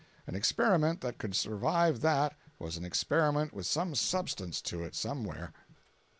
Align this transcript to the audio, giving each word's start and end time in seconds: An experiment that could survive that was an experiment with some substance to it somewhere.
An 0.25 0.33
experiment 0.33 1.01
that 1.01 1.19
could 1.19 1.35
survive 1.35 1.99
that 2.01 2.33
was 2.57 2.75
an 2.75 2.83
experiment 2.83 3.53
with 3.53 3.67
some 3.67 3.93
substance 3.93 4.59
to 4.63 4.81
it 4.83 4.95
somewhere. 4.95 5.53